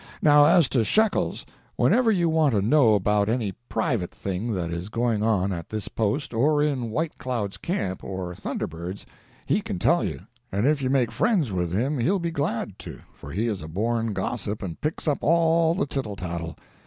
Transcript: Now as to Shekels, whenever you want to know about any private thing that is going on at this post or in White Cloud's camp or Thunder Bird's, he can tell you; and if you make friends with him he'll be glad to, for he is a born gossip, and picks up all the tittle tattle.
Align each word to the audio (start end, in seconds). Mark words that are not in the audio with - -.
Now 0.23 0.45
as 0.45 0.67
to 0.69 0.83
Shekels, 0.83 1.45
whenever 1.75 2.09
you 2.11 2.27
want 2.27 2.55
to 2.55 2.61
know 2.63 2.95
about 2.95 3.29
any 3.29 3.51
private 3.69 4.09
thing 4.09 4.51
that 4.53 4.71
is 4.71 4.89
going 4.89 5.21
on 5.21 5.53
at 5.53 5.69
this 5.69 5.87
post 5.89 6.33
or 6.33 6.59
in 6.63 6.89
White 6.89 7.19
Cloud's 7.19 7.57
camp 7.57 8.03
or 8.03 8.33
Thunder 8.33 8.65
Bird's, 8.65 9.05
he 9.45 9.61
can 9.61 9.77
tell 9.77 10.03
you; 10.03 10.21
and 10.51 10.65
if 10.65 10.81
you 10.81 10.89
make 10.89 11.11
friends 11.11 11.51
with 11.51 11.71
him 11.71 11.99
he'll 11.99 12.17
be 12.17 12.31
glad 12.31 12.79
to, 12.79 13.01
for 13.13 13.31
he 13.31 13.47
is 13.47 13.61
a 13.61 13.67
born 13.67 14.11
gossip, 14.13 14.63
and 14.63 14.81
picks 14.81 15.07
up 15.07 15.19
all 15.21 15.75
the 15.75 15.85
tittle 15.85 16.15
tattle. 16.15 16.57